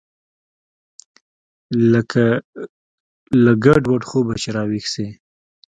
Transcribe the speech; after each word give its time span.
لکه 1.91 2.23
له 3.43 3.51
ګډوډ 3.65 4.01
خوبه 4.09 4.33
چې 4.41 4.49
راويښ 4.55 4.85
سې. 4.93 5.07